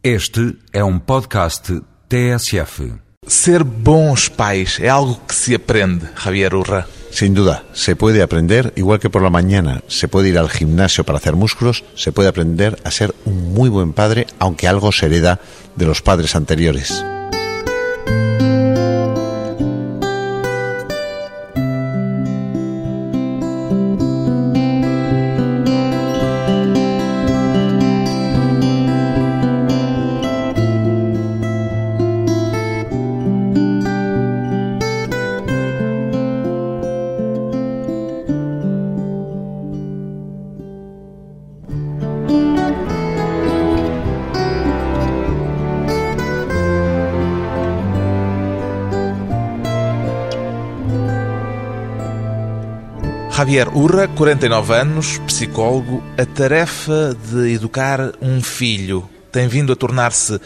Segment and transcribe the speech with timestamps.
[0.00, 2.92] Este é um podcast TSF.
[3.26, 6.86] Ser bons pais é algo que se aprende, Javier Urra.
[7.10, 11.02] Sin duda, se puede aprender, igual que por la mañana se puede ir al gimnasio
[11.02, 15.06] para hacer músculos, se puede aprender a ser un muy buen padre, aunque algo se
[15.06, 15.40] hereda
[15.74, 17.04] de los padres anteriores.
[53.58, 60.38] Javier Urra, 49 anos, psicólogo, a tarefa de educar um filho tem vindo a tornar-se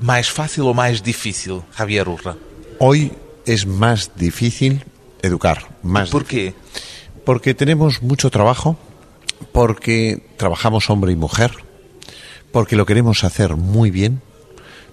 [0.00, 2.36] mais fácil ou mais difícil, Javier Urra?
[2.78, 3.10] Hoy
[3.44, 4.84] es más difícil
[5.20, 6.54] educar, más Por quê?
[7.24, 8.78] Porque tenemos mucho trabajo,
[9.50, 11.50] porque trabajamos hombre y mujer,
[12.52, 14.22] porque lo queremos hacer muy bien,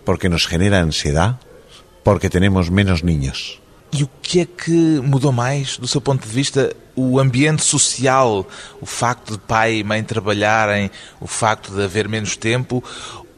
[0.04, 1.40] porque nos genera ansiedad,
[2.04, 3.62] porque tenemos menos niños.
[3.92, 8.46] E o que é que mudou mais, do seu ponto de vista, o ambiente social,
[8.82, 12.84] o facto de pai e mãe trabalharem, o facto de haver menos tempo,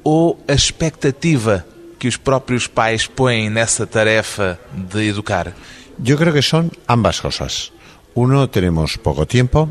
[0.03, 1.65] ou a expectativa
[1.99, 5.53] que os próprios pais põem nessa tarefa de educar?
[6.01, 7.73] Yo creo que son ambas cosas.
[8.15, 9.69] Uno, tenemos poco tiempo,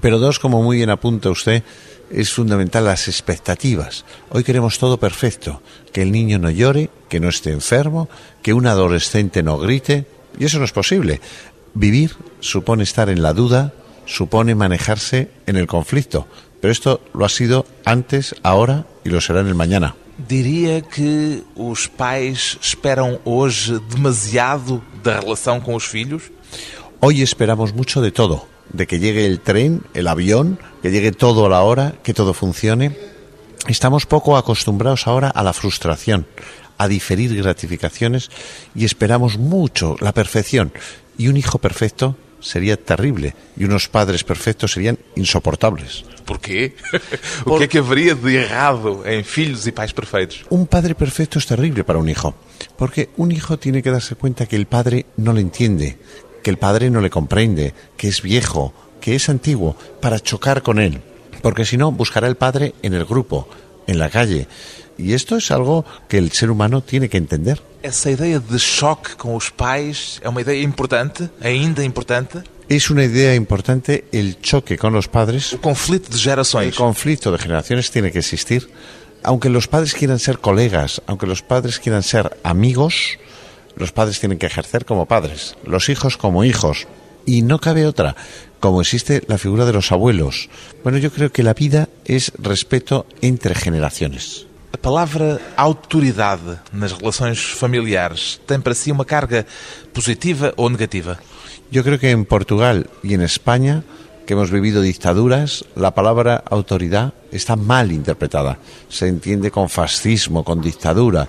[0.00, 1.62] pero dos, como muy bien apunta usted,
[2.10, 4.04] es fundamental las expectativas.
[4.30, 5.60] Hoy queremos todo perfecto,
[5.92, 8.08] que el niño no llore, que no esté enfermo,
[8.42, 10.06] que un adolescente no grite,
[10.38, 11.20] y eso no es posible.
[11.74, 13.72] Vivir supone estar en la duda,
[14.06, 16.26] supone manejarse en el conflicto,
[16.60, 19.94] pero esto lo ha sido antes, ahora y lo será en el mañana.
[20.16, 26.32] Diria que os pais esperam hoje demasiado da relação com os filhos?
[27.00, 31.44] Hoy esperamos mucho de todo, de que llegue el tren, el avión, que llegue todo
[31.44, 32.96] a la hora, que todo funcione.
[33.68, 36.26] Estamos poco acostumbrados ahora a la frustración,
[36.78, 38.30] a diferir gratificaciones
[38.74, 40.72] y esperamos mucho la perfección.
[41.18, 46.04] Y un hijo perfecto sería terrible y unos padres perfectos serían insoportables.
[46.26, 50.42] Por que é que haveria de errado em filhos e pais perfeitos?
[50.50, 52.34] Un padre perfecto es terrible para un hijo,
[52.76, 55.98] porque un hijo tiene que darse cuenta que el padre no le entiende,
[56.42, 60.80] que el padre no le comprende, que es viejo, que es antiguo, para chocar con
[60.80, 61.00] él.
[61.42, 63.48] Porque si no, buscará el padre en el grupo,
[63.86, 64.48] en la calle.
[64.98, 67.62] Y esto es algo que el ser humano tiene que entender.
[67.82, 72.42] Essa ideia de choque com os pais é uma ideia importante, ainda importante?
[72.68, 75.52] Es una idea importante el choque con los padres.
[75.52, 76.74] O conflito de El gerações.
[76.74, 78.68] conflicto de generaciones tiene que existir.
[79.22, 83.18] Aunque los padres quieran ser colegas, aunque los padres quieran ser amigos,
[83.76, 86.88] los padres tienen que ejercer como padres, los hijos como hijos.
[87.24, 88.16] Y no cabe otra,
[88.60, 90.48] como existe la figura de los abuelos.
[90.82, 94.45] Bueno, yo creo que la vida es respeto entre generaciones.
[94.76, 99.46] A palavra autoridade nas relações familiares tem para si uma carga
[99.94, 101.18] positiva ou negativa?
[101.72, 103.84] Yo creo que en Portugal y en España,
[104.26, 108.58] que hemos vivido dictaduras, la palabra autoridad está mal interpretada.
[108.90, 111.26] Se entiende con fascismo, con dictadura.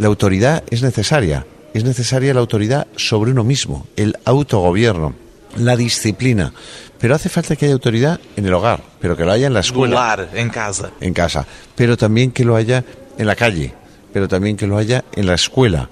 [0.00, 1.46] La autoridad es necesaria.
[1.74, 5.14] Es necesaria la autoridad sobre uno mismo, el autogobierno,
[5.54, 6.52] la disciplina.
[7.02, 9.58] Pero hace falta que haya autoridad en el hogar, pero que lo haya en la
[9.58, 10.92] escuela, lar, em casa.
[11.00, 12.84] en casa, pero también que lo haya
[13.18, 13.74] en la calle,
[14.12, 15.90] pero también que lo haya en la escuela.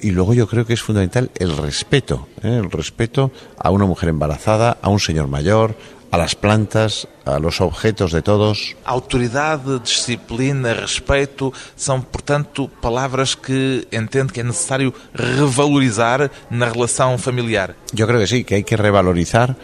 [0.00, 2.60] Y luego yo creo que es fundamental el respeto, ¿eh?
[2.62, 5.74] el respeto a una mujer embarazada, a un señor mayor,
[6.12, 8.76] a las plantas, a los objetos de todos.
[8.84, 17.74] Autoridade, disciplina, respeito são, portanto, palavras que entendo que é necessário revalorizar na relação familiar.
[17.92, 19.56] Yo creo que sí, que hay que revalorizar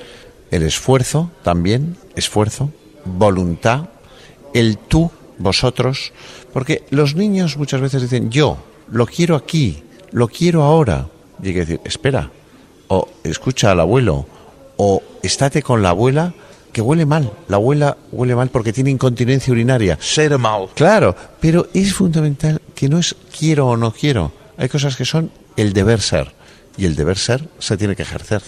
[0.51, 2.71] el esfuerzo también, esfuerzo,
[3.05, 3.89] voluntad,
[4.55, 6.13] el tú, vosotros,
[6.53, 8.59] porque los niños muchas veces dicen yo,
[8.91, 11.09] lo quiero aquí, lo quiero ahora.
[11.43, 12.31] Y hay que decir, espera,
[12.89, 14.27] o escucha al abuelo,
[14.77, 16.35] o estate con la abuela
[16.73, 17.33] que huele mal.
[17.49, 19.99] La abuela huele mal porque tiene incontinencia urinaria.
[19.99, 20.69] Cheira mal.
[20.75, 24.33] Claro, pero es fundamental que no es quiero o no quiero.
[24.57, 26.33] Hay cosas que son el deber ser.
[26.77, 28.43] Y el deber ser se tiene que ejercer.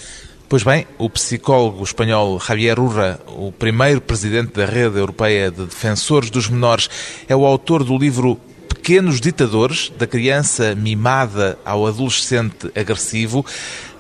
[0.50, 6.28] Pois bem, o psicólogo espanhol Javier Urra, o primeiro presidente da Rede Europeia de Defensores
[6.28, 6.90] dos Menores,
[7.28, 8.34] é o autor do livro
[8.68, 13.46] Pequenos Ditadores, da criança mimada ao adolescente agressivo.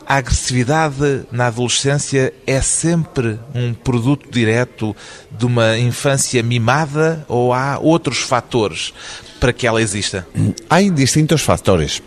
[0.04, 4.96] A agressividade na adolescência é sempre um produto direto
[5.30, 8.92] de uma infância mimada ou há outros fatores?
[9.40, 10.26] para que ela exista?
[10.68, 12.02] Hay distintos factores.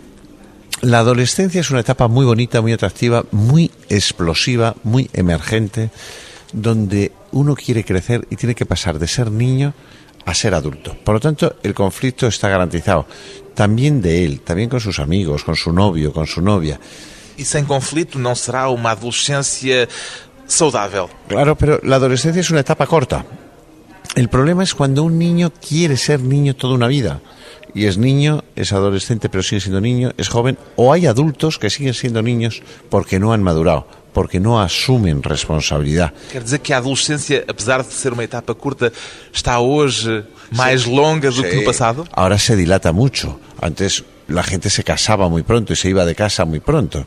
[0.84, 5.88] La adolescencia es una etapa muy bonita, muy atractiva, muy explosiva, muy emergente,
[6.52, 9.72] donde uno quiere crecer y tiene que pasar de ser niño
[10.26, 10.94] a ser adulto.
[11.02, 13.06] Por lo tanto, el conflicto está garantizado.
[13.54, 16.78] También de él, también con sus amigos, con su novio, con su novia.
[17.38, 19.88] E sem conflito não será uma adolescência
[20.46, 21.08] saudável?
[21.28, 23.24] Claro, pero la adolescencia es una etapa corta.
[24.14, 27.22] El problema es cuando un niño quiere ser niño toda una vida.
[27.74, 31.70] Y es niño, es adolescente pero sigue siendo niño, es joven, o hay adultos que
[31.70, 36.12] siguen siendo niños porque no han madurado, porque no asumen responsabilidad.
[36.30, 38.92] Quer dizer que a adolescência, apesar de ser uma etapa curta,
[39.32, 41.66] está hoje mais longa do que no Sí.
[41.66, 42.06] passado?
[42.12, 43.40] Ahora se dilata mucho.
[43.60, 47.04] Antes la gente se casaba muy pronto y se iba de casa muy pronto.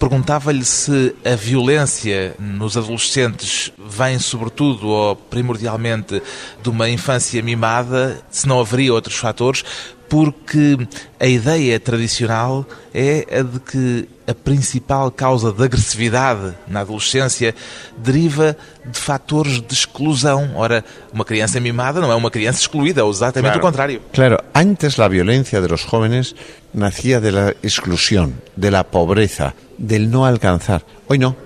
[0.00, 6.22] Perguntava-lhe se a violência nos adolescentes vem, sobretudo ou primordialmente,
[6.62, 9.62] de uma infância mimada, se não haveria outros fatores,
[10.10, 10.76] porque
[11.20, 17.54] a ideia tradicional é a de que a principal causa de agressividade na adolescência
[17.96, 20.50] deriva de fatores de exclusão.
[20.56, 24.02] Ora, uma criança mimada não é uma criança excluída, é exatamente o contrário.
[24.12, 26.34] Claro, antes la violencia de los jóvenes
[26.74, 30.84] nacía de la exclusión, de la pobreza, del no alcanzar.
[31.06, 31.36] Hoy no.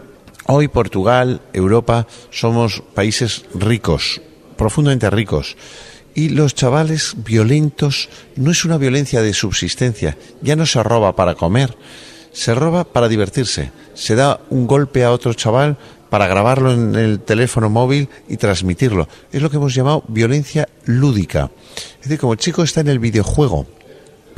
[0.47, 4.21] Hoy Portugal, Europa, somos países ricos,
[4.57, 5.57] profundamente ricos.
[6.15, 11.35] Y los chavales violentos no es una violencia de subsistencia, ya no se roba para
[11.35, 11.77] comer,
[12.33, 13.73] se roba para divertirse.
[13.95, 15.77] Se da un golpe a otro chaval
[16.11, 19.09] para grabarlo en el teléfono móvil y transmitirlo.
[19.33, 21.51] Es lo que hemos llamado violencia lúdica.
[21.97, 23.67] Es decir, como el chico está en el videojuego,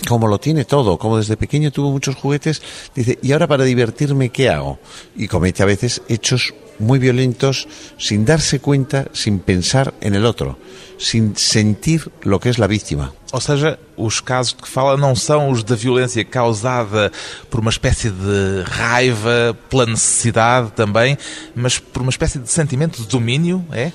[0.08, 2.62] como lo tiene todo, como desde pequeño tuvo muchos juguetes,
[2.94, 4.79] dice, ¿y ahora para divertirme qué hago?
[5.17, 7.69] Y comete a veces hechos muy violentos
[7.99, 10.58] sin darse cuenta, sin pensar en el otro,
[10.99, 13.12] sin sentir lo que es la víctima.
[13.32, 17.12] Ou seja, os casos de que fala não são os da violência causada
[17.50, 21.19] por uma espécie de raiva, pela necessidade também,
[21.55, 23.93] mas por uma espécie de sentimento de domínio, é?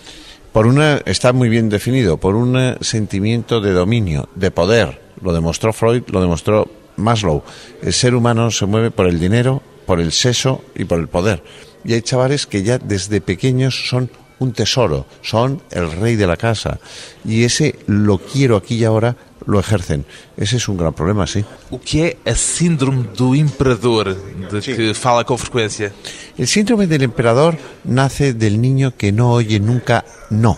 [0.54, 5.02] Por una, está muy bien definido, por un sentimiento de dominio, de poder.
[5.22, 6.68] Lo demostró Freud, lo demostró
[6.98, 7.42] Maslow.
[7.82, 11.42] El ser humano se mueve por el dinero, por el sexo y por el poder.
[11.84, 16.36] Y hay chavales que ya desde pequeños son un tesoro, son el rey de la
[16.36, 16.80] casa.
[17.24, 20.06] Y ese lo quiero aquí y ahora lo ejercen.
[20.38, 21.44] Ese es un gran problema, sí.
[21.70, 25.92] O que a síndrome do imperador, de que fala com frequência?
[26.38, 30.58] El síndrome del emperador nace del niño que no oye nunca no,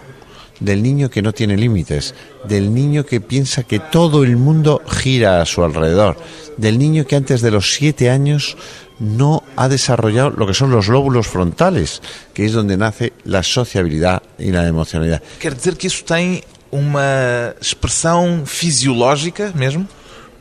[0.59, 2.15] del niño que no tiene límites,
[2.47, 6.17] del niño que piensa que todo el mundo gira a su alrededor,
[6.57, 8.57] del niño que antes de los siete años
[9.03, 12.01] no ha desarrollado lo que son los lóbulos frontales,
[12.33, 15.21] que es donde nace la sociabilidad y la emocionalidad.
[15.39, 19.85] Quer dizer que isso tem uma expressão fisiológica mesmo?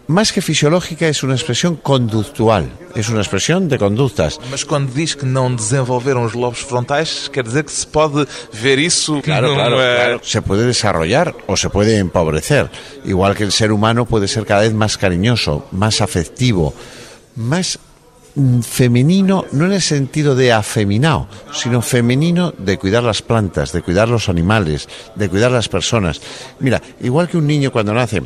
[0.06, 4.38] Más que fisiológica es una expresión conductual, es una expresión de conductas.
[4.50, 8.78] Mas quando diz que não desenvolveram os lobos frontais, quer dizer que se pode ver
[8.78, 10.20] isso numa...
[10.22, 12.68] Se puede desarrollar o se puede empobrecer.
[13.04, 16.74] Igual que el ser humano puede ser cada vez más cariñoso, más afectivo,
[17.36, 17.78] más
[18.62, 24.08] femenino, no en el sentido de afeminado, sino femenino de cuidar las plantas, de cuidar
[24.08, 26.20] los animales, de cuidar las personas.
[26.60, 28.22] Mira, igual que un niño cuando nace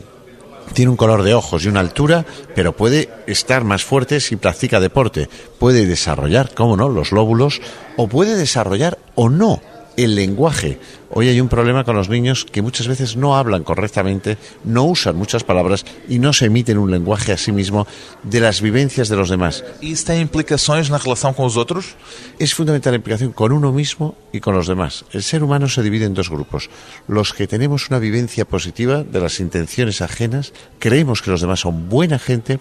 [0.72, 2.24] tiene un color de ojos y una altura,
[2.54, 5.28] pero puede estar más fuerte si practica deporte.
[5.58, 7.60] Puede desarrollar, cómo no, los lóbulos,
[7.96, 9.60] o puede desarrollar o no
[9.96, 10.78] el lenguaje.
[11.10, 15.16] Hoy hay un problema con los niños que muchas veces no hablan correctamente, no usan
[15.16, 17.86] muchas palabras y no se emiten un lenguaje a sí mismo
[18.22, 19.64] de las vivencias de los demás.
[19.80, 21.96] E isso tem implicações na relação com os outros?
[22.38, 25.04] Es fundamental la implicación con uno mismo y con los demás.
[25.12, 26.68] El ser humano se divide en dos grupos.
[27.08, 31.88] Los que tenemos una vivencia positiva de las intenciones ajenas, creemos que los demás son
[31.88, 32.58] buena gente,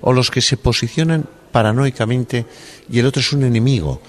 [0.00, 2.46] o los que se posicionan paranoicamente
[2.90, 4.00] y el otro es un enemigo.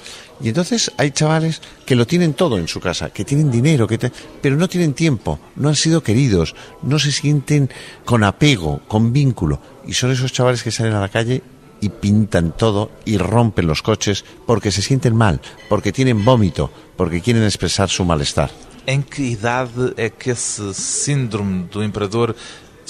[0.44, 3.98] Y entonces hay chavales que lo tienen todo en su casa, que tienen dinero, que
[4.00, 7.70] te- pero no tienen tiempo, no han sido queridos, no se sienten
[8.06, 9.62] con apego, con vínculo.
[9.86, 11.44] Y son esos chavales que salen a la calle
[11.80, 17.22] y pintan todo y rompen los coches porque se sienten mal, porque tienen vómito, porque
[17.22, 18.50] quieren expresar su malestar.
[18.88, 22.36] Em que idade é que esse síndrome do imperador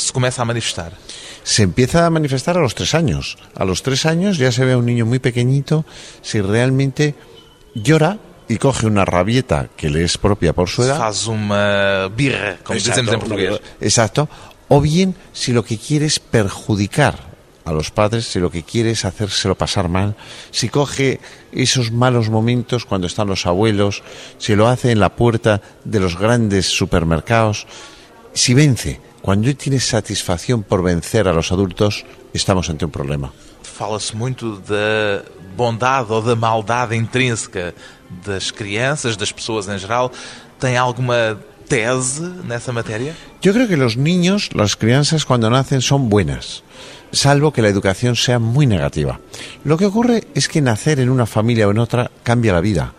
[0.02, 0.92] se começa a manifestar?
[1.44, 3.38] se empieza a manifestar a los tres años.
[3.56, 5.86] A los tres años ya se ve a un niño muy pequeñito
[6.22, 7.16] si realmente
[7.74, 10.98] llora y coge una rabieta que le es propia por su edad.
[10.98, 13.60] faz uma birra, como dizemos em português.
[13.80, 14.28] Exacto.
[14.68, 17.32] O bien si lo que quiere es perjudicar
[17.64, 20.16] a los padres, si lo que quiere es hacérselo pasar mal,
[20.52, 21.20] si coge
[21.52, 24.04] esos malos momentos cuando están los abuelos,
[24.38, 27.68] si lo hace en la puerta de los grandes supermercados,
[28.34, 33.32] si vence Cuando él tiene satisfacción por vencer a los adultos, estamos ante un problema.
[33.62, 35.24] Fala-se muito da
[35.56, 37.74] bondade ou da maldade intrínseca
[38.26, 40.12] das crianças, das pessoas em geral.
[40.60, 43.16] Tem alguma tese nessa matéria?
[43.42, 46.64] Yo creo que los niños, las crianzas cuando nacen son buenas,
[47.12, 49.20] salvo que la educación sea muy negativa.
[49.64, 52.94] Lo que ocurre es que nacer en una familia o en otra cambia la vida.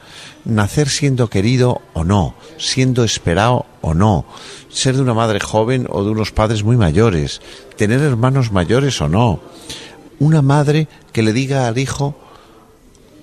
[0.44, 4.26] Nacer siendo querido o no, siendo esperado o no,
[4.68, 7.40] ser de una madre joven o de unos padres muy mayores,
[7.76, 9.40] tener hermanos mayores o no,
[10.18, 12.16] una madre que le diga al hijo,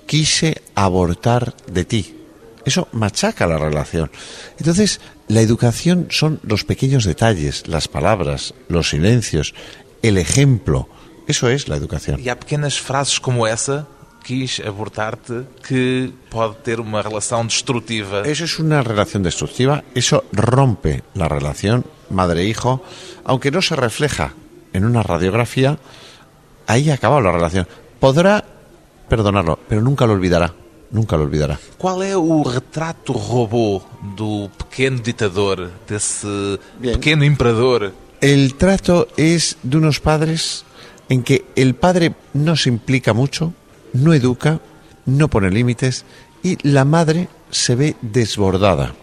[0.06, 2.16] quise abortar de ti.
[2.64, 4.10] Eso machaca la relación.
[4.58, 9.54] Entonces, la educación son los pequeños detalles, las palabras, los silencios,
[10.02, 10.88] el ejemplo.
[11.26, 12.18] Eso es la educación.
[12.18, 13.86] E há pequenas frases como essa,
[14.24, 18.22] quis abortar-te, que pode ter uma relação destrutiva.
[18.26, 22.82] Eso es una relación destructiva, eso rompe la relación madre-hijo,
[23.24, 24.34] aunque no se refleja
[24.72, 25.78] en una radiografía,
[26.66, 27.66] ahí acaba la relación.
[27.98, 28.44] Podrá
[29.08, 30.54] perdonarlo, pero nunca lo olvidará,
[30.90, 31.58] nunca lo olvidará.
[31.78, 33.82] Qual é o retrato robô
[34.16, 36.94] do pequeno ditador, desse Bien.
[36.94, 37.92] pequeno imperador?
[38.20, 40.64] El trato es de unos padres
[41.08, 43.54] en que el padre no se implica mucho,
[43.94, 44.60] no educa,
[45.06, 46.04] no pone límites
[46.42, 48.94] y la madre se ve desbordada.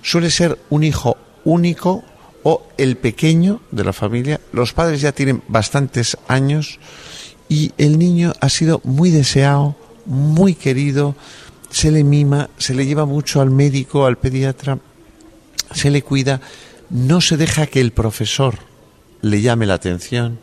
[0.00, 2.02] Suele ser un hijo único
[2.44, 4.40] o el pequeño de la familia.
[4.52, 6.78] Los padres ya tienen bastantes años
[7.50, 11.14] y el niño ha sido muy deseado, muy querido,
[11.70, 14.78] se le mima, se le lleva mucho al médico, al pediatra,
[15.74, 16.40] se le cuida,
[16.90, 18.58] no se deja que el profesor
[19.22, 20.38] le llame la atención,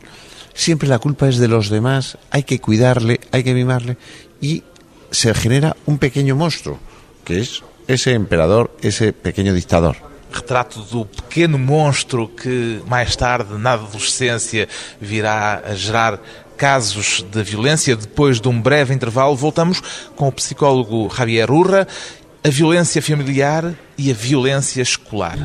[0.53, 3.97] siempre la culpa es de los demás, hay que cuidarle, hay que mimarle
[4.41, 4.63] y
[5.11, 6.79] se genera un pequeño monstruo,
[7.23, 9.97] que es ese emperador, ese pequeño dictador.
[10.31, 14.67] Retrato do pequeno monstro que mais tarde, na adolescência,
[14.99, 16.19] virá a gerar
[16.57, 17.95] casos de violência.
[17.95, 19.79] Depois de um breve intervalo, voltamos
[20.15, 21.87] com o psicólogo Javier Urra,
[22.43, 25.37] a violência familiar e a violência escolar.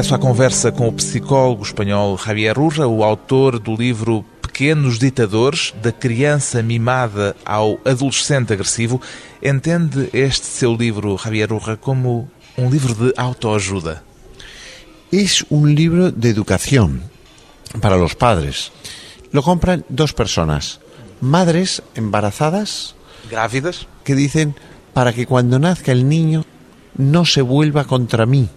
[0.00, 5.74] Regresso à conversa com o psicólogo espanhol Javier Urra, o autor do livro Pequenos Ditadores,
[5.82, 8.98] da criança mimada ao adolescente agressivo,
[9.42, 14.02] entende este seu livro, Javier Urra, como um livro de autoajuda.
[15.12, 17.02] Es un libro de educación
[17.82, 18.72] para los padres.
[19.32, 20.80] Lo compran dos personas,
[21.20, 22.94] madres embarazadas
[23.30, 23.86] Grávidas?
[24.02, 24.54] que dicen
[24.94, 26.46] para que cuando nazca el niño
[26.96, 28.48] no se vuelva contra mí.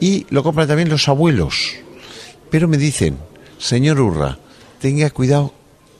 [0.00, 1.74] Y lo compran también los abuelos.
[2.50, 3.18] Pero me dicen,
[3.58, 4.38] señor Urra,
[4.80, 5.52] tenga cuidado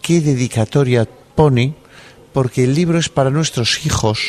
[0.02, 1.74] qué dedicatoria pone,
[2.32, 4.20] porque el libro es para nuestros hijos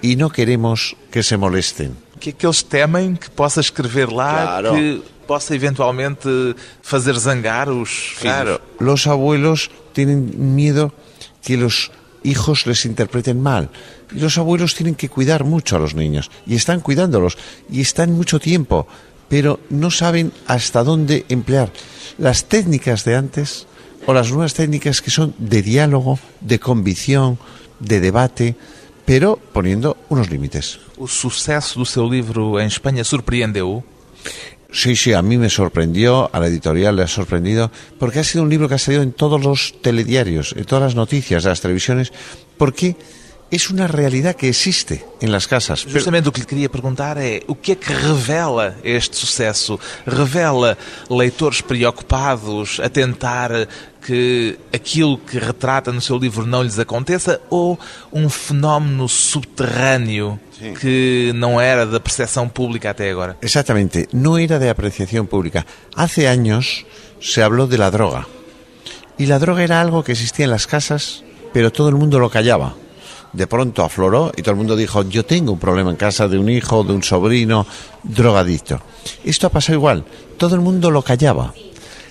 [0.00, 1.96] y no queremos que se molesten.
[2.20, 4.74] Que que eles temem que possa escrever lá Claro.
[4.74, 8.60] que possa eventualmente fazer zangar os filhos?
[8.78, 10.94] Los abuelos tienen miedo
[11.42, 11.90] que los
[12.24, 13.70] hijos les interpreten mal.
[14.14, 17.38] Y los abuelos tienen que cuidar mucho a los niños y están cuidándolos
[17.70, 18.86] y están mucho tiempo,
[19.28, 21.72] pero no saben hasta dónde emplear
[22.18, 23.66] las técnicas de antes
[24.06, 27.38] o las nuevas técnicas que son de diálogo, de convicción,
[27.78, 28.56] de debate,
[29.04, 30.78] pero poniendo unos límites.
[30.98, 33.82] O sucesso do seu livro em Espanha surpreendeu-o?
[34.72, 38.42] Sí, sí, a mí me sorprendió, a la editorial le ha sorprendido, porque ha sido
[38.42, 41.60] un libro que ha salido en todos los telediarios, en todas las noticias, de las
[41.60, 42.10] televisiones,
[42.56, 42.96] porque
[43.52, 45.84] es una realidad que existe en las casas.
[45.84, 49.78] Justamente o que lhe queria perguntar é o que é que revela este sucesso?
[50.08, 50.78] Revela
[51.10, 53.68] leitores preocupados a tentar
[54.04, 57.78] que aquilo que retrata no seu livro não lhes aconteça ou
[58.12, 60.38] um fenómeno subterrâneo
[60.80, 63.36] que não era da percepção pública até agora?
[63.40, 65.64] Exactamente, no era de apreciación pública.
[65.96, 66.84] Hace años
[67.20, 68.26] se habló de la droga.
[69.18, 72.30] Y la droga era algo que existía en las casas, pero todo el mundo lo
[72.30, 72.74] callaba.
[73.32, 76.38] De pronto afloró y todo el mundo dijo, yo tengo un problema en casa de
[76.38, 77.66] un hijo, de un sobrino,
[78.02, 78.80] drogadicto.
[79.24, 80.04] Esto ha pasado igual,
[80.36, 81.54] todo el mundo lo callaba.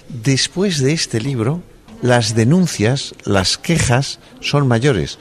[0.09, 1.61] Después de este libro,
[2.01, 5.17] las denuncias, las quejas son mayores.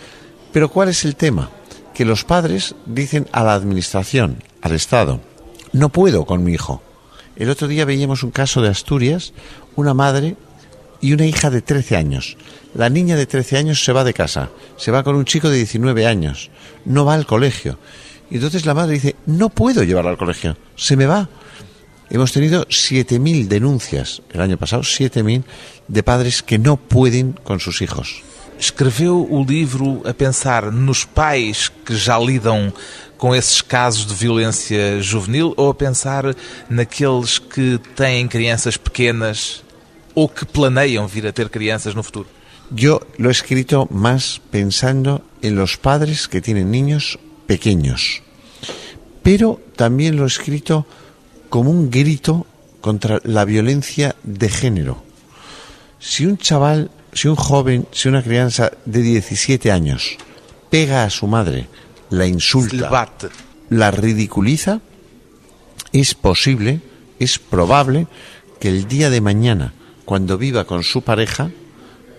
[0.52, 1.50] Pero ¿cuál es el tema?
[1.94, 5.20] Que los padres dicen a la administración, al Estado,
[5.72, 6.82] no puedo con mi hijo.
[7.36, 9.32] El otro día veíamos un caso de Asturias,
[9.76, 10.36] una madre
[11.00, 12.36] y una hija de 13 años.
[12.74, 15.56] La niña de 13 años se va de casa, se va con un chico de
[15.56, 16.50] 19 años,
[16.84, 17.78] no va al colegio.
[18.30, 21.28] Y entonces la madre dice, no puedo llevarla al colegio, se me va.
[22.10, 25.44] Hemos tenido 7.000 denuncias el año pasado, 7.000
[25.86, 28.22] de padres que no pueden con sus hijos.
[28.58, 32.72] Escreveu o livro a pensar nos pais que já lidam
[33.16, 36.34] com esses casos de violência juvenil ou a pensar
[36.68, 39.62] naqueles que têm crianças pequenas
[40.12, 42.28] ou que planeiam vir a ter crianças no futuro?
[42.72, 48.20] Yo lo he escrito más pensando en los padres que tienen niños pequeños,
[49.22, 50.86] pero también lo he escrito
[51.50, 52.46] como un grito
[52.80, 55.02] contra la violencia de género.
[55.98, 60.16] Si un chaval, si un joven, si una crianza de 17 años
[60.70, 61.68] pega a su madre,
[62.08, 63.10] la insulta,
[63.68, 64.80] la ridiculiza,
[65.92, 66.80] es posible,
[67.18, 68.06] es probable
[68.60, 71.50] que el día de mañana, cuando viva con su pareja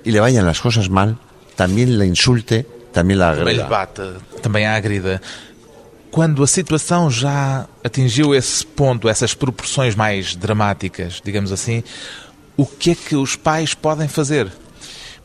[0.03, 1.17] y le vayan las cosas mal,
[1.55, 3.51] también la insulte, también la agreda.
[4.75, 5.21] Agrida.
[6.11, 11.83] Quando a situação já atingiu esse ponto, essas proporções mais dramáticas, digamos assim,
[12.57, 14.51] o que é que os pais podem fazer?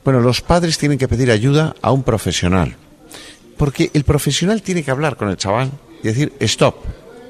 [0.05, 2.77] Bueno, los padres tienen que pedir ayuda a un profesional.
[3.57, 5.73] Porque el profesional tiene que hablar con el chaval
[6.05, 6.77] y decir, stop,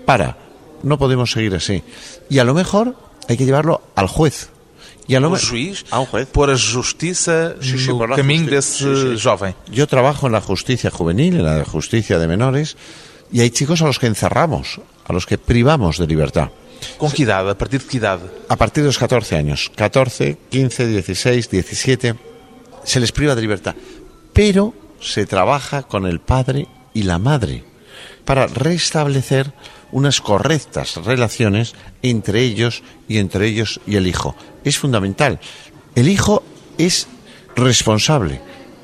[0.05, 0.37] para,
[0.83, 1.83] no podemos seguir así.
[2.29, 2.95] Y a lo mejor
[3.27, 4.51] hay que llevarlo al juez.
[5.09, 6.27] Y a lo mejor juiz, a un juez.
[6.27, 9.55] por a justiça sí, sí, no por caminho desse sí, jovem.
[9.71, 12.77] Yo trabajo en la justicia juvenil, en la justicia de menores,
[13.33, 16.51] y hay chicos a los que encerramos, a los que privamos de libertad.
[16.99, 17.49] ¿Con qué edad?
[17.49, 18.21] ¿A partir de qué edad?
[18.49, 19.71] A partir de los 14 años.
[19.75, 22.15] 14, 15, 16, 17.
[22.85, 23.75] Se les priva de libertad.
[24.33, 27.65] Pero se trabaja con el padre y la madre
[28.25, 29.53] para restablecer
[29.93, 34.35] unas correctas relaciones entre ellos y entre ellos y el hijo.
[34.65, 35.41] Es fundamental.
[35.95, 36.43] El hijo
[36.77, 37.07] es
[37.55, 38.41] responsable.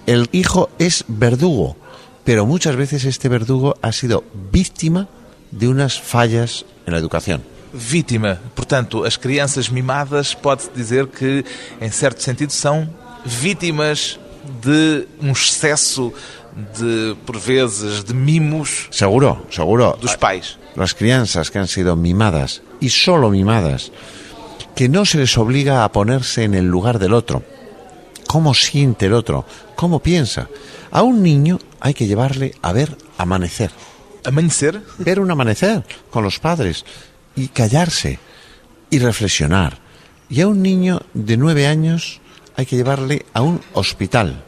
[0.07, 1.76] El hijo es verdugo.
[2.24, 5.08] Pero muchas veces este verdugo ha sido víctima
[5.50, 7.42] de unas fallas en la educación.
[7.72, 8.38] Vítima.
[8.54, 11.44] Portanto, as crianças mimadas pode-se dizer que,
[11.80, 12.88] em certo sentido, são
[13.24, 14.20] vítimas
[14.62, 16.12] de um excesso
[16.78, 18.88] de, por vezes, de mimos.
[18.90, 19.96] Seguro, seguro.
[20.00, 20.58] Dos pais.
[20.76, 23.90] Las crianças que han sido mimadas, y solo mimadas,
[24.74, 27.42] que no se les obliga a ponerse en el lugar del otro.
[28.26, 29.44] ¿Cómo siente el otro?
[29.83, 30.49] ¿Cómo piensa?
[30.92, 33.73] A un niño hay que llevarle a ver amanecer.
[34.25, 34.81] ¿Amanecer?
[34.99, 36.85] Ver un amanecer con los padres
[37.35, 38.21] y callarse
[38.90, 39.79] y reflexionar.
[40.31, 42.21] Y a un niño de nueve años
[42.55, 44.45] hay que llevarle a un hospital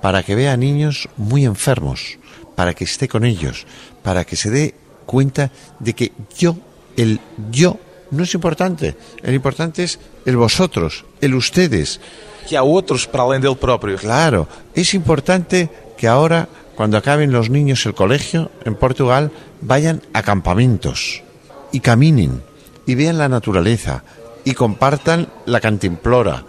[0.00, 2.18] para que vea a niños muy enfermos,
[2.56, 3.68] para que esté con ellos,
[4.02, 4.74] para que se dé
[5.06, 6.56] cuenta de que yo,
[6.96, 7.20] el
[7.52, 7.78] yo,
[8.10, 8.96] no es importante.
[9.22, 12.00] El importante es el vosotros, el ustedes.
[12.48, 13.96] Que a otros para além del propio.
[13.96, 20.22] Claro, es importante que ahora, cuando acaben los niños el colegio en Portugal, vayan a
[20.22, 21.22] campamentos
[21.70, 22.42] y caminen
[22.86, 24.04] y vean la naturaleza
[24.44, 26.44] y compartan la cantimplora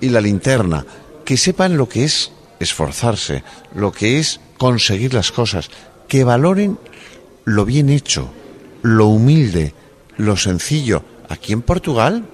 [0.00, 0.86] y la linterna,
[1.24, 3.42] que sepan lo que es esforzarse,
[3.74, 5.70] lo que es conseguir las cosas,
[6.08, 6.78] que valoren
[7.44, 8.30] lo bien hecho,
[8.82, 9.74] lo humilde,
[10.16, 11.02] lo sencillo.
[11.28, 12.24] Aquí en Portugal,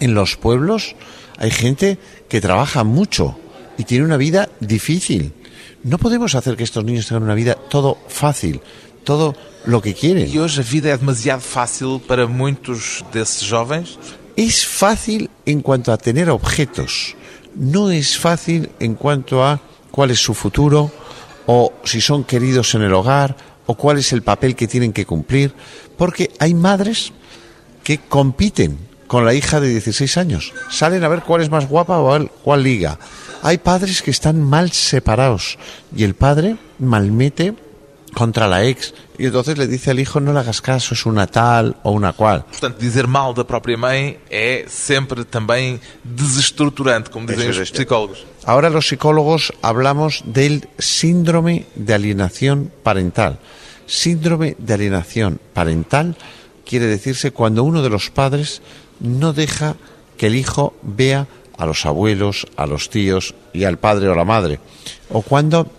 [0.00, 0.96] en los pueblos,
[1.38, 1.98] hay gente
[2.28, 3.38] que trabaja mucho
[3.78, 5.32] y tiene una vida difícil.
[5.84, 8.60] No podemos hacer que estos niños tengan una vida todo fácil,
[9.04, 10.28] todo lo que quieren.
[10.28, 13.98] E hoje a vida é demasiado fácil para muitos desses jovens?
[14.36, 17.14] Es fácil en cuanto a tener objetos,
[17.54, 20.90] no es fácil en cuanto a cuál es su futuro
[21.46, 25.06] o si son queridos en el hogar o cuál es el papel que tienen que
[25.06, 25.54] cumplir,
[25.96, 27.12] porque hay madres
[27.82, 31.98] que compiten con la hija de 16 años, salen a ver cuál es más guapa
[31.98, 32.98] o cuál liga.
[33.42, 35.58] Hay padres que están mal separados
[35.94, 37.54] y el padre malmete
[38.14, 41.26] contra la ex e entonces le dice al hijo no le hagas caso, es una
[41.26, 42.44] tal ou una qual.
[42.44, 48.24] Portanto, dizer mal da própria mãe é sempre também desestruturante, como dizem os psicólogos.
[48.44, 53.38] Ahora los psicólogos hablamos del síndrome de alienación parental.
[53.86, 56.14] Síndrome de alienación parental
[56.64, 58.62] quiere decirse cuando uno de los padres
[59.00, 59.76] no deja
[60.16, 64.24] que el hijo vea a los abuelos, a los tíos y al padre o la
[64.24, 64.60] madre.
[65.10, 65.70] O cuando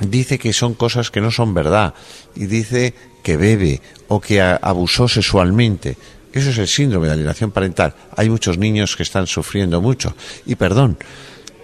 [0.00, 1.94] dice que son cosas que no son verdad
[2.34, 5.96] y dice que bebe o que abusó sexualmente.
[6.32, 7.94] Eso es el síndrome de alienación parental.
[8.16, 10.14] Hay muchos niños que están sufriendo mucho.
[10.46, 10.96] Y perdón,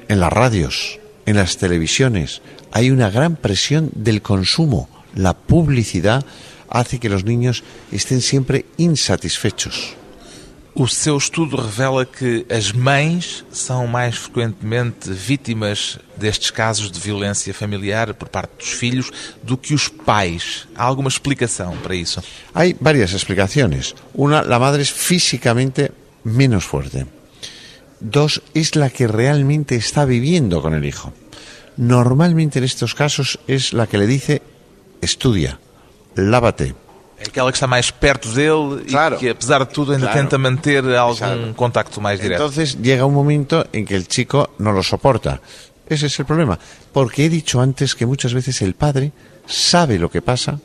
[0.09, 4.89] en las radios, en las televisiones hay una gran presión del consumo.
[5.15, 6.25] La publicidad
[6.69, 9.95] hace que los niños estén siempre insatisfechos.
[10.79, 17.55] O seu estudo revela que as mães são mais frequentemente vítimas destes casos de violência
[17.55, 19.11] familiar por parte dos filhos
[19.43, 20.69] do que os pais.
[20.77, 22.23] Há alguma explicação para isso?
[22.53, 23.95] Hay varias explicaciones.
[24.13, 25.93] Una, la madre es físicamente
[26.25, 27.07] menos fuerte.
[27.99, 31.11] Dos, es la que realmente está viviendo con el hijo.
[31.79, 34.43] Normalmente en estos casos es la que le dice,
[35.01, 35.59] estudia,
[36.17, 36.75] lávate,
[37.19, 39.17] É aquela que está mais perto dele Claro.
[39.17, 40.21] e que, apesar de tudo, ainda Claro.
[40.21, 41.55] tenta manter algum Claro.
[41.55, 42.43] contacto mais direto.
[42.43, 45.41] Entonces llega un momento en que el chico no lo soporta.
[45.89, 46.59] Ese es el problema.
[46.93, 49.13] Porque he dicho antes que muchas veces el padre
[49.47, 50.59] sabe lo que pasa,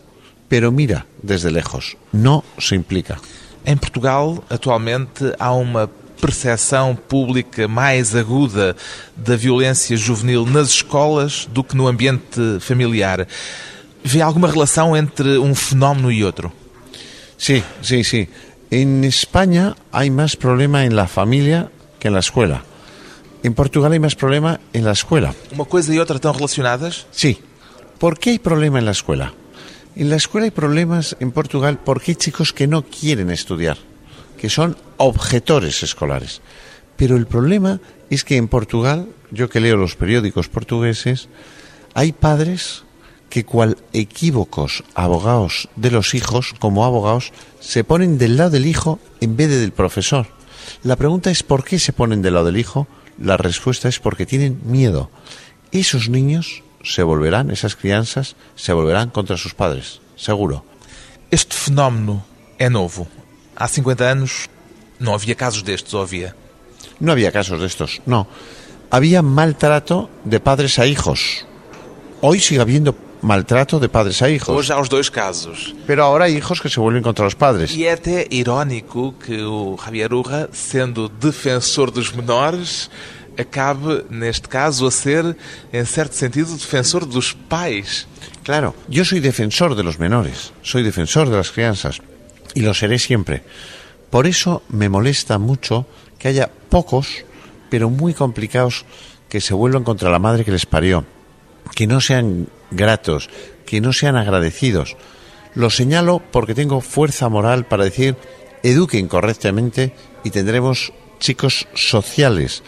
[0.49, 3.17] pero mira desde lejos, no se implica.
[3.63, 5.87] Em Portugal, atualmente, há uma
[6.19, 8.75] percepção pública mais aguda
[9.15, 13.27] da violência juvenil nas escolas do que no ambiente familiar.
[14.03, 16.51] Vê alguma relação entre um fenómeno e outro?
[17.37, 18.29] Sí, sí, sí.
[18.69, 22.63] En España hay más problema en la familia que en la escuela.
[23.43, 25.35] En Portugal hay más problema en la escuela.
[25.51, 27.05] Uma coisa e outra estão relacionadas?
[27.11, 27.39] Sí.
[27.99, 29.33] ¿Por qué hay problema en la escuela?
[29.95, 33.77] En la escuela hay problemas en Portugal porque hay chicos que no quieren estudiar,
[34.37, 36.41] que son objetores escolares.
[36.95, 41.29] Pero el problema es que en Portugal, yo que leo los periódicos portugueses,
[41.93, 42.83] hay padres
[43.31, 48.99] que cual equívocos abogados de los hijos, como abogados, se ponen del lado del hijo
[49.21, 50.27] en vez de del profesor.
[50.83, 52.87] La pregunta es ¿por qué se ponen del lado del hijo?
[53.17, 55.09] La respuesta es porque tienen miedo.
[55.71, 60.65] Esos niños se volverán, esas crianzas, se volverán contra sus padres, seguro.
[61.31, 62.25] Este fenómeno
[62.59, 63.07] é novo.
[63.55, 64.49] Há 50 anos
[64.99, 66.35] não havia casos destes, ou havia?
[66.99, 68.27] No había casos de estos, no.
[68.91, 71.45] Había maltrato de padres a hijos.
[72.19, 74.55] Hoy sigue habiendo maltrato de padres a hijos.
[74.55, 75.75] Hoje há os dois casos.
[75.85, 77.71] Pero ahora hay hijos que se vuelven contra los padres.
[77.71, 82.89] E é até irónico que o Javier Urra, sendo defensor dos menores,
[83.37, 85.35] acabe, neste caso, a ser,
[85.71, 88.07] em certo sentido, defensor dos pais.
[88.43, 92.01] Claro, yo soy defensor de los menores, soy defensor de las crianzas
[92.53, 93.43] y lo seré siempre.
[94.09, 95.85] Por eso me molesta mucho
[96.17, 97.23] que haya pocos,
[97.69, 98.85] pero muy complicados,
[99.29, 101.05] que se vuelvan contra la madre que les parió,
[101.73, 103.29] que no sean gratos,
[103.65, 104.97] que no sean agradecidos.
[105.53, 108.15] Lo señalo porque tengo fuerza moral para decir
[108.63, 112.63] eduquen correctamente y tendremos chicos sociales.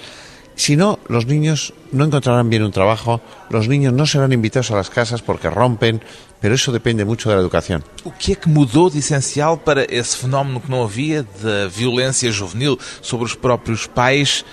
[0.56, 4.76] Si no, los niños no encontrarán bien un trabajo, los niños no serán invitados a
[4.76, 6.02] las casas porque rompen,
[6.40, 7.84] pero eso depende mucho de la educación.
[8.04, 12.30] O que é que mudou de essencial para esse fenómeno que não havia da violência
[12.32, 14.46] juvenil sobre os próprios pais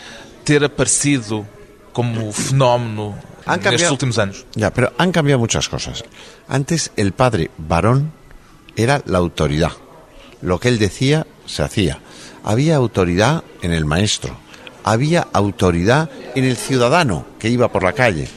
[0.44, 1.46] ter aparecido
[1.92, 3.14] como fenómeno
[3.46, 4.46] Han nestes cambiado- últimos anos?
[4.54, 6.04] Ya, pero han cambiado muchas cosas.
[6.48, 8.12] Antes el padre varón
[8.76, 9.72] era la autoridad.
[10.42, 11.98] Lo que él decía se hacía.
[12.44, 14.36] Había autoridad en el maestro.
[14.84, 18.28] Había autoridad en el ciudadano que iba por la calle.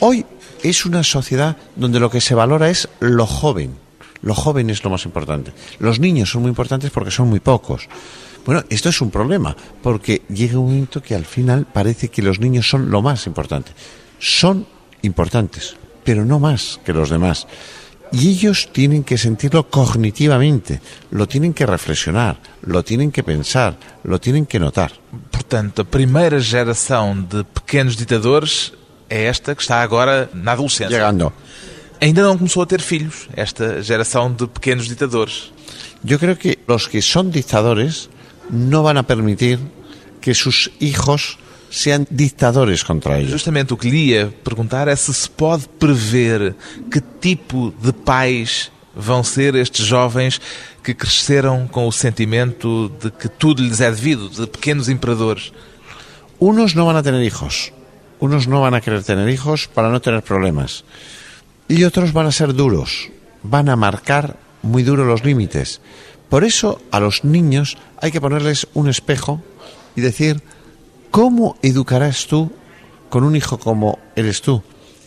[0.00, 0.26] Hoy
[0.62, 3.74] es una sociedad donde lo que se valora es lo joven.
[4.22, 5.52] Lo joven es lo más importante.
[5.78, 7.88] Los niños son muy importantes porque son muy pocos.
[8.44, 12.40] Bueno, esto es un problema, porque llega un momento que al final parece que los
[12.40, 13.72] niños son lo más importante.
[14.20, 14.66] Son
[15.02, 17.46] importantes, pero no más que los demás.
[18.12, 20.80] Y ellos tienen que sentirlo cognitivamente,
[21.10, 24.92] lo tienen que reflexionar, lo tienen que pensar, lo tienen que notar.
[25.30, 28.72] Portanto, a primeira geração de pequenos ditadores
[29.08, 30.88] é esta que está agora na adolescência.
[30.88, 31.32] Llegando.
[32.00, 35.52] Ainda não começou a ter filhos, esta geração de pequenos ditadores.
[36.02, 38.08] Yo creo que los que son dictadores
[38.50, 39.58] no van a permitir
[40.20, 41.38] que sus hijos
[41.70, 43.30] sean dictadores contra ellos.
[43.30, 46.54] Justamente o que lhe ia perguntar é se se pode prever
[46.90, 50.40] que tipo de pais vão ser estes jovens
[50.82, 55.52] que cresceram com o sentimento de que tudo lhes é devido, de pequenos imperadores.
[56.38, 57.72] Unos no van a tener hijos,
[58.18, 60.84] unos no van a querer tener hijos para no tener problemas.
[61.68, 63.10] Y otros van a ser duros,
[63.42, 65.80] van a marcar muy duro los límites.
[66.28, 69.42] Por eso a los niños hay que ponerles un espejo
[69.94, 70.42] y decir,
[71.10, 72.50] ¿cómo educarás tú
[73.08, 74.62] con un hijo como eres tú?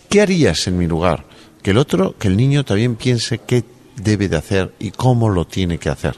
[0.09, 1.25] ¿Qué harías en mi lugar?
[1.61, 3.63] Que el otro, que el niño también piense qué
[3.95, 6.15] debe de hacer y cómo lo tiene que hacer.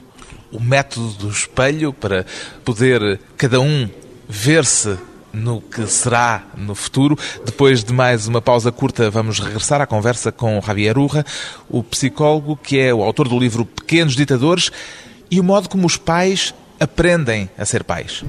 [0.52, 2.26] O método do espelho para
[2.64, 3.90] poder cada um
[4.28, 4.98] ver-se
[5.36, 7.18] no que será no futuro.
[7.46, 11.26] Depois de mais uma pausa curta, vamos regressar à conversa com Javier Urra,
[11.70, 14.72] o psicólogo que é o autor do livro Pequenos Ditadores
[15.30, 18.24] e o modo como os pais aprendem a ser pais.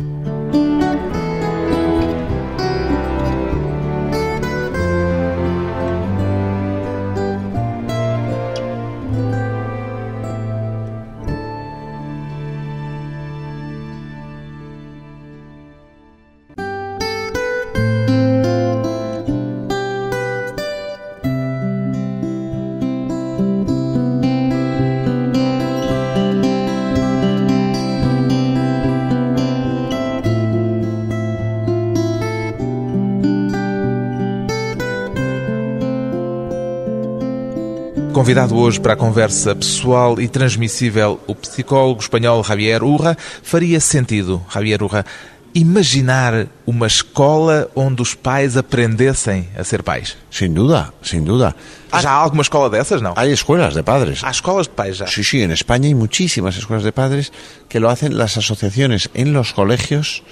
[38.27, 44.45] Convidado hoje para a conversa pessoal e transmissível, o psicólogo espanhol Javier Urra, faria sentido,
[44.49, 45.07] Javier Urra,
[45.55, 50.17] imaginar uma escola onde os pais aprendessem a ser pais?
[50.29, 51.55] Sin duda, sin duda.
[52.03, 53.01] ¿Já há alguma escola dessas?
[53.01, 53.15] Não.
[53.15, 54.25] Hay escuelas de padres.
[54.25, 55.07] Há escolas de pais já.
[55.07, 57.33] Sí, sí, en España hay muchísimas escuelas de padres
[57.69, 60.25] que lo hacen las asociaciones en los colegios,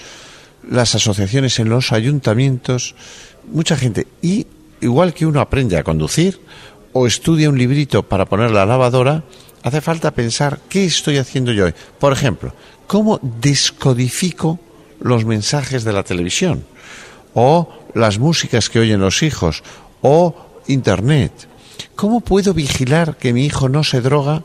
[0.68, 2.96] las asociaciones en los ayuntamientos,
[3.52, 4.08] mucha gente.
[4.20, 4.48] Y
[4.80, 6.40] igual que uno aprende a conducir
[6.94, 9.24] o estudia un librito para poner la lavadora,
[9.62, 11.74] hace falta pensar qué estoy haciendo yo hoy.
[11.98, 12.54] Por ejemplo,
[12.86, 14.58] ¿cómo descodifico
[15.00, 16.64] los mensajes de la televisión?
[17.34, 19.62] O las músicas que oyen los hijos,
[20.00, 20.36] o
[20.68, 21.32] Internet.
[21.96, 24.44] ¿Cómo puedo vigilar que mi hijo no se droga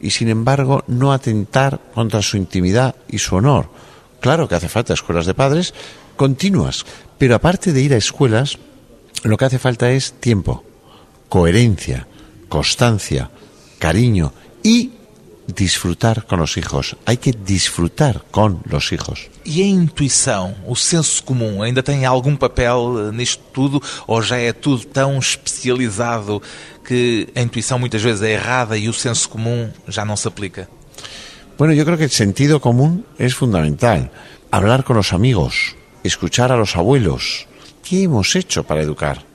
[0.00, 3.70] y sin embargo no atentar contra su intimidad y su honor?
[4.20, 5.74] Claro que hace falta escuelas de padres
[6.16, 6.84] continuas,
[7.18, 8.58] pero aparte de ir a escuelas,
[9.24, 10.64] lo que hace falta es tiempo,
[11.28, 12.06] coherencia,
[12.48, 13.30] constancia,
[13.78, 14.92] cariño y
[15.46, 16.96] disfrutar con los hijos.
[17.06, 19.28] Hay que disfrutar con los hijos.
[19.44, 24.36] E a intuição, o senso comum, ainda tem algum papel eh, nisto tudo ou já
[24.36, 26.42] é tudo tão especializado
[26.84, 30.68] que a intuição muitas vezes é errada e o senso comum já não se aplica?
[31.56, 34.10] Bueno, yo creo que el sentido común es fundamental.
[34.50, 37.46] Hablar con los amigos, escuchar a los abuelos.
[37.82, 39.27] ¿Qué hemos hecho para educar?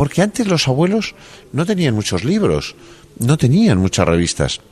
[0.00, 1.14] Porque antes los abuelos
[1.52, 2.74] no tenían muchos libros,
[3.18, 4.62] no tenían muchas revistas,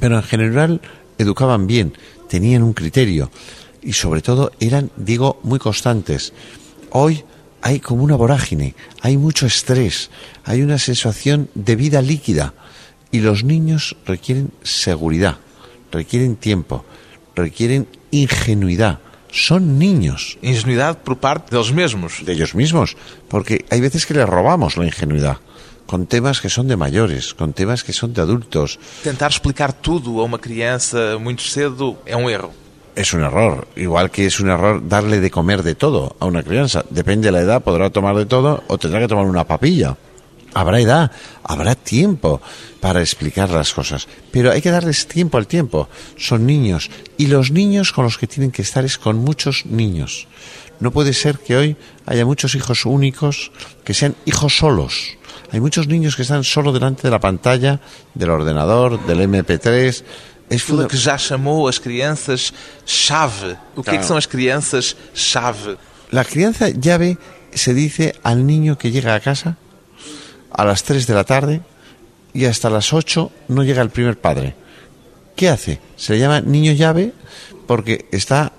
[0.00, 0.82] pero en general
[1.16, 1.94] educaban bien,
[2.28, 3.30] tenían un criterio
[3.80, 6.34] y sobre todo eran, digo, muy constantes.
[6.90, 7.24] Hoy
[7.62, 10.10] hay como una vorágine, hay mucho estrés,
[10.44, 12.52] hay una sensación de vida líquida
[13.10, 15.38] y los niños requieren seguridad,
[15.90, 16.84] requieren tiempo,
[17.34, 18.98] requieren ingenuidad.
[19.30, 22.24] Son niños Ingenuidade por parte deles mesmos.
[22.24, 22.96] de ellos mismos,
[23.28, 25.38] porque hay veces que les robamos la ingenuidad
[25.86, 28.78] con temas que son de mayores, con temas que son de adultos.
[29.04, 32.50] Tentar explicar tudo a uma criança muito cedo é um erro.
[32.96, 36.42] Es un error, igual que es un error darle de comer de todo a una
[36.42, 36.84] crianza.
[36.90, 39.96] Depende de la edad, podrá tomar de todo o tendrá que tomar una papilla.
[40.56, 41.12] Habrá edad,
[41.44, 42.40] habrá tiempo
[42.80, 45.86] para explicar las cosas, pero hay que darles tiempo al tiempo.
[46.16, 46.88] Son niños
[47.18, 50.28] y los niños con los que tienen que estar es con muchos niños.
[50.80, 53.52] No puede ser que hoy haya muchos hijos únicos
[53.84, 55.18] que sean hijos solos.
[55.52, 57.78] Hay muchos niños que están solo delante de la pantalla,
[58.14, 60.04] del ordenador, del MP3.
[60.48, 62.54] Es Aquilo que já chamou as crianças
[62.86, 63.58] chave.
[63.76, 64.06] O que é que Claro.
[64.06, 65.76] são as crianças chave?
[66.10, 67.18] La crianza llave
[67.52, 69.58] se dice al niño que llega a casa
[70.52, 71.60] a las 3 de la tarde
[72.32, 74.54] y hasta las 8 no llega el primer padre.
[75.34, 75.80] ¿Qué hace?
[75.96, 77.12] Se le llama niño llave
[77.66, 78.52] porque está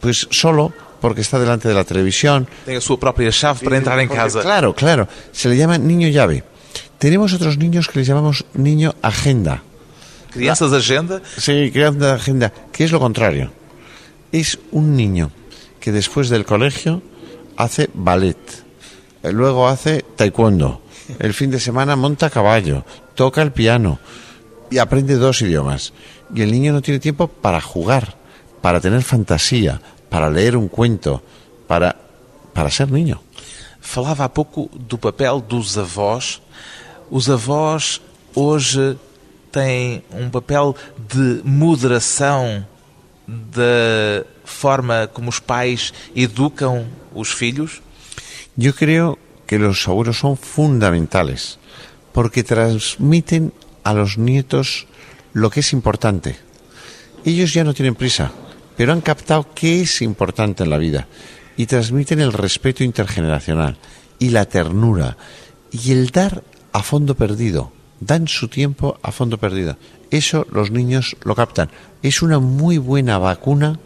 [0.00, 2.48] pues solo, porque está delante de la televisión.
[2.64, 4.40] Tem a sua própria chave para entrar Porque, casa.
[4.40, 5.08] Claro, claro.
[5.32, 6.44] Se le llama niño llave.
[6.98, 9.62] Tenemos otros niños que les llamamos niño agenda.
[10.30, 11.22] Crianças agenda.
[11.36, 13.50] Sí, creando de agenda, que es lo contrario.
[14.32, 15.30] Es un niño
[15.80, 17.02] que después del colegio
[17.56, 18.38] hace ballet,
[19.22, 20.82] eh, luego hace taekwondo,
[21.18, 23.98] el fin de semana monta a caballo, toca el piano
[24.70, 25.92] y aprende dos idiomas.
[26.34, 28.14] Y el niño no tiene tiempo para jugar,
[28.62, 31.22] para tener fantasía, para leer un cuento,
[31.66, 31.96] para,
[32.52, 33.20] para ser niño.
[33.80, 36.40] Falava há pouco do papel dos avós.
[37.10, 38.00] Os avós
[38.34, 38.96] hoje
[39.50, 40.76] têm um papel
[41.08, 42.64] de moderação
[43.26, 47.82] da forma como os pais educam os filhos.
[48.56, 49.18] Yo creo
[49.50, 51.58] que los abuelos son fundamentales
[52.12, 54.86] porque transmiten a los nietos
[55.32, 56.36] lo que es importante.
[57.24, 58.30] Ellos ya no tienen prisa,
[58.76, 61.08] pero han captado qué es importante en la vida
[61.56, 63.76] y transmiten el respeto intergeneracional
[64.20, 65.16] y la ternura
[65.72, 67.72] y el dar a fondo perdido.
[67.98, 69.76] Dan su tiempo a fondo perdido.
[70.12, 71.70] Eso los niños lo captan.
[72.04, 73.80] Es una muy buena vacuna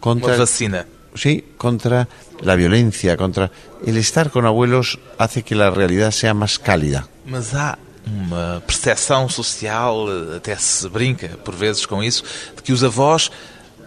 [0.00, 0.84] contra vacina.
[1.14, 2.08] Sí, contra
[2.40, 3.50] la violencia, contra
[3.84, 7.08] el estar con abuelos hace que la realidad sea más cálida.
[7.26, 12.24] Mas há uma percepção social, até se brinca por vezes com isso,
[12.56, 13.30] de que os avós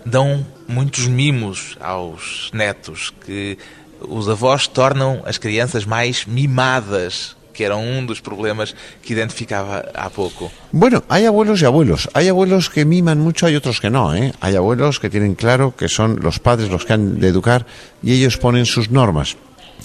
[0.05, 3.57] dão muitos mimos aos netos, que
[4.01, 10.09] os avós tornam as crianças mais mimadas, que era um dos problemas que identificava há
[10.09, 10.51] pouco.
[10.71, 12.09] Bueno, hay abuelos y abuelos.
[12.13, 14.33] Hay abuelos que miman mucho, hay otros que no, ¿eh?
[14.41, 17.65] Hay abuelos que tienen claro que son los padres los que han de educar
[18.01, 19.37] y ellos ponen sus normas.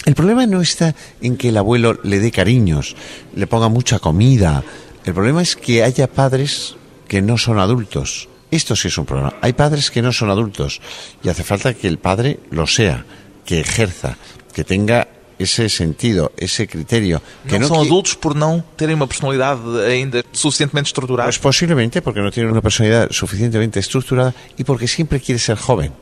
[0.05, 2.95] El problema no está en que el abuelo le dé cariños,
[3.35, 4.63] le ponga mucha comida.
[5.05, 6.75] El problema es que haya padres
[7.07, 8.29] que no son adultos.
[8.49, 9.35] Esto sí es un problema.
[9.41, 10.81] Hay padres que no son adultos
[11.21, 13.05] y hace falta que el padre lo sea,
[13.45, 14.17] que ejerza,
[14.53, 15.07] que tenga
[15.39, 17.21] ese sentido, ese criterio.
[17.47, 21.29] Que não, não são adultos por não terem uma personalidade ainda suficientemente estruturada.
[21.29, 25.93] Pues posiblemente porque no tienen una personalidad suficientemente estructurada y porque siempre quiere ser joven.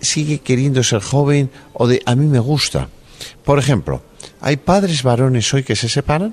[0.00, 2.88] Sigue queriendo ser joven o de a mí me gusta.
[3.44, 4.00] Por ejemplo,
[4.40, 6.32] hay padres varones hoy que se separan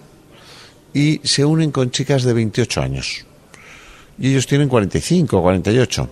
[0.94, 3.26] y se unen con chicas de 28 años.
[4.20, 6.10] Y ellos tienen 45 o 48.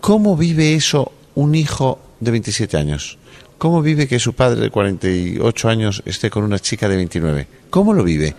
[0.00, 3.18] ¿Cómo vive eso un hijo de 27 años?
[3.58, 7.46] ¿Cómo vive que su padre de 48 años esté con una chica de 29?
[7.70, 8.34] ¿Cómo lo vive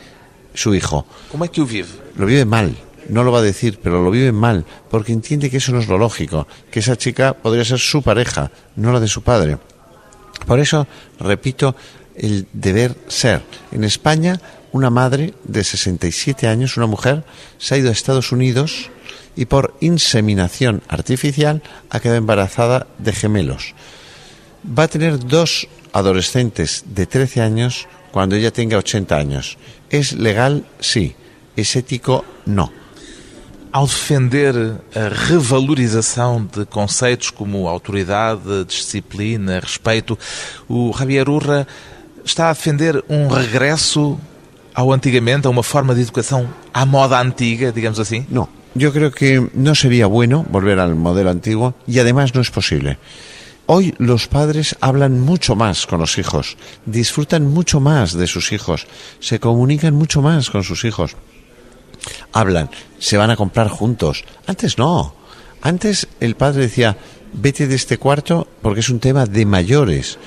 [0.53, 1.06] su hijo?
[1.32, 1.88] ¿Cómo es que lo vive?
[2.17, 2.75] Lo vive mal.
[3.10, 5.88] No lo va a decir, pero lo vive mal, porque entiende que eso no es
[5.88, 9.58] lo lógico, que esa chica podría ser su pareja, no la de su padre.
[10.45, 11.73] Por eso, repito,
[12.15, 13.43] el deber ser.
[13.71, 14.41] En España,
[14.73, 17.23] una madre de 67 años, una mujer,
[17.58, 18.89] se ha ido a Estados Unidos
[19.36, 23.73] y por inseminación artificial ha quedado embarazada de gemelos.
[24.67, 29.58] Va a tener dos adolescentes de 13 años cuando ella tenga 80 años.
[29.89, 30.65] ¿Es legal?
[30.80, 31.15] Sí.
[31.56, 32.25] ¿Es ético?
[32.45, 32.71] No.
[33.71, 34.56] Ao defender
[34.95, 40.17] a revalorização de conceitos como autoridade, disciplina, respeito,
[40.67, 41.67] o Javier Urra
[42.25, 44.17] está a defender um regresso
[44.73, 48.25] ao antigamente, a uma forma de educação à moda antiga, digamos assim?
[48.30, 52.51] No, yo creo que no sería bueno volver al modelo antiguo y además no es
[52.51, 52.97] posible.
[53.69, 58.88] Hoy los padres hablan mucho más con los hijos, disfrutan mucho más de sus hijos,
[59.19, 61.17] se comunican mucho más con sus hijos.
[62.32, 64.23] Hablan, se van a comprar juntos.
[64.45, 65.15] Antes no.
[65.62, 66.95] Antes el padre decía,
[67.34, 70.17] vete de este cuarto porque es un tema de mayores.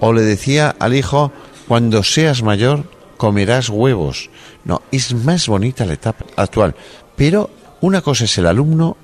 [0.00, 1.30] O le decía al hijo,
[1.68, 4.28] cuando seas mayor comerás huevos.
[4.64, 6.74] No, es más bonita la etapa actual.
[7.14, 8.96] Pero una cosa es el alumno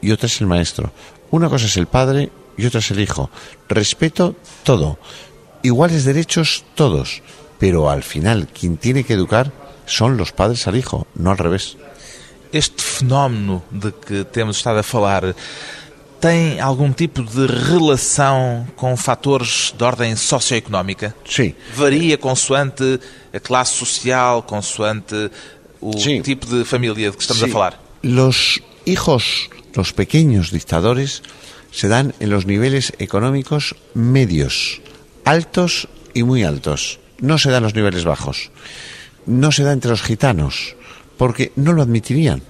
[0.00, 0.90] y otra es el maestro.
[1.30, 3.30] Una cosa es el padre y otra es el hijo.
[3.68, 4.98] Respeto todo.
[5.62, 7.22] Iguales derechos todos.
[7.58, 9.52] Pero al final quien tiene que educar
[9.86, 11.76] son los padres al hijo, no al revés.
[12.52, 15.34] Este fenómeno de que temos estado a falar
[16.22, 21.12] tem algum tipo de relação com fatores de ordem socioeconómica?
[21.28, 21.52] Sim.
[21.74, 23.00] Varia consoante
[23.34, 25.30] a classe social, consoante
[25.80, 26.22] o Sim.
[26.22, 27.80] tipo de família de que estamos a falar?
[28.04, 31.22] Los hijos, los pequeños dictadores,
[31.72, 34.80] se dan en los niveles económicos medios,
[35.24, 37.00] altos y muy altos.
[37.18, 38.50] No se dan en los niveles bajos.
[39.26, 40.76] No se da entre los gitanos,
[41.16, 42.42] porque no lo admitirían.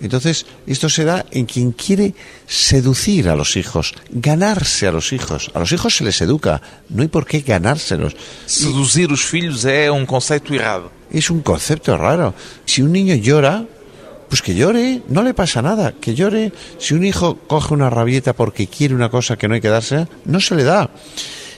[0.00, 2.14] Entonces, esto se da en quien quiere
[2.46, 5.50] seducir a los hijos, ganarse a los hijos.
[5.54, 8.14] A los hijos se les educa, no hay por qué ganárselos.
[8.46, 10.92] Seduzir os filhos é um conceito errado.
[11.10, 12.34] Es un concepto raro.
[12.66, 13.64] Si un niño llora,
[14.34, 16.52] pues que llore, no le pasa nada, que llore.
[16.78, 20.08] Si un hijo coge una rabieta porque quiere una cosa que no hay que darse,
[20.24, 20.90] no se le da.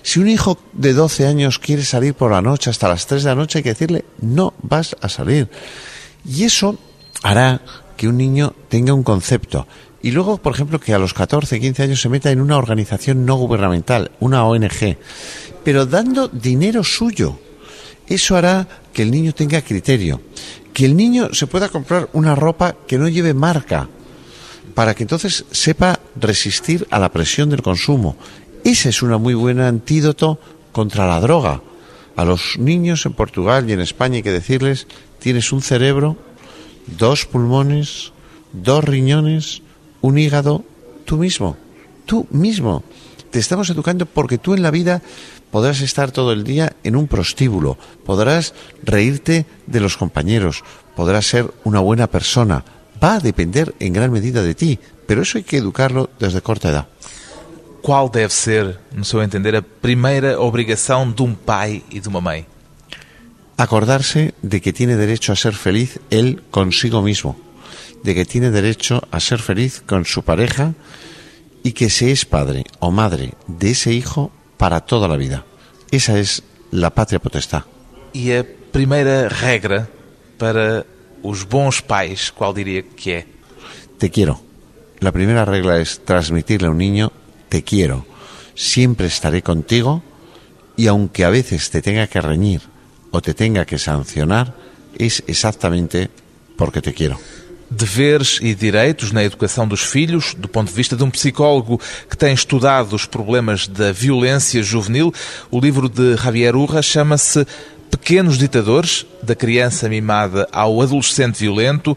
[0.02, 3.30] Si un hijo de 12 años quiere salir por la noche hasta las 3 de
[3.30, 5.48] la noche, hay que decirle, no vas a salir.
[6.28, 6.78] Y eso
[7.22, 7.62] hará
[7.96, 9.66] que un niño tenga un concepto.
[10.02, 13.24] Y luego, por ejemplo, que a los 14, 15 años se meta en una organización
[13.24, 14.98] no gubernamental, una ONG,
[15.64, 17.38] pero dando dinero suyo.
[18.06, 20.20] Eso hará que el niño tenga criterio,
[20.76, 23.88] que el niño se pueda comprar una ropa que no lleve marca,
[24.74, 28.14] para que entonces sepa resistir a la presión del consumo.
[28.62, 30.38] Ese es una muy buena antídoto
[30.72, 31.62] contra la droga.
[32.14, 34.86] A los niños en Portugal y en España hay que decirles,
[35.18, 36.18] tienes un cerebro,
[36.98, 38.12] dos pulmones,
[38.52, 39.62] dos riñones,
[40.02, 40.62] un hígado,
[41.06, 41.56] tú mismo,
[42.04, 42.84] tú mismo.
[43.30, 45.00] Te estamos educando porque tú en la vida
[45.56, 48.52] podrás estar todo el día en un prostíbulo, podrás
[48.84, 50.62] reírte de los compañeros,
[50.94, 52.62] podrás ser una buena persona.
[53.02, 56.68] Va a depender en gran medida de ti, pero eso hay que educarlo desde corta
[56.68, 56.88] edad.
[57.80, 62.20] Qual deve ser, no seu entender, a primeira obrigação de um pai e de uma
[62.20, 62.44] mãe?
[63.56, 67.34] Acordarse de que tiene derecho a ser feliz él consigo mismo,
[68.04, 70.74] de que tiene derecho a ser feliz con su pareja
[71.62, 75.44] y que se es padre o madre de ese hijo para toda la vida.
[75.90, 77.64] Esa es la patria potestad.
[78.12, 79.88] E a primeira regra
[80.38, 80.84] para
[81.22, 83.26] os bons pais, qual diria que é?
[83.98, 84.40] Te quiero.
[85.00, 87.12] La primera regla es transmitirle a un niño,
[87.48, 88.06] te quiero,
[88.54, 90.02] siempre estaré contigo
[90.76, 92.62] y aunque a veces te tenga que reñir
[93.10, 94.54] o te tenga que sancionar,
[94.96, 96.10] es exactamente
[96.56, 97.18] porque te quiero.
[97.68, 102.16] Deveres e direitos na educação dos filhos, do ponto de vista de um psicólogo que
[102.16, 105.12] tem estudado os problemas da violência juvenil.
[105.50, 107.44] O livro de Javier Urra chama-se
[107.90, 111.96] Pequenos Ditadores, da criança mimada ao adolescente violento,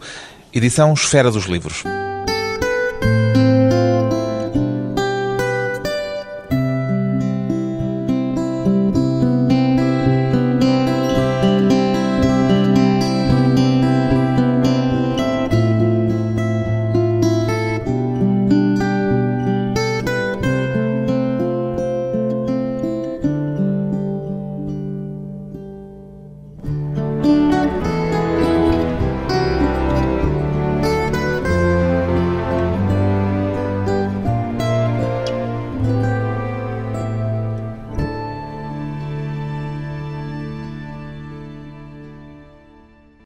[0.52, 1.84] edição Esfera dos Livros.